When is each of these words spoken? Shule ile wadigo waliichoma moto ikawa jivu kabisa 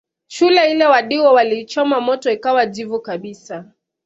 Shule 0.27 0.71
ile 0.71 0.85
wadigo 0.85 1.33
waliichoma 1.33 2.01
moto 2.01 2.31
ikawa 2.31 2.65
jivu 2.65 2.99
kabisa 3.01 3.65